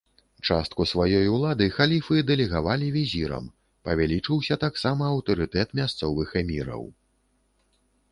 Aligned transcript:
Частку 0.53 0.85
сваёй 0.91 1.27
улады 1.33 1.65
халіфы 1.75 2.15
дэлегавалі 2.29 2.87
візірам, 2.95 3.45
павялічыўся 3.89 4.57
таксама 4.65 5.03
аўтарытэт 5.17 5.77
мясцовых 5.81 6.29
эміраў. 6.43 6.83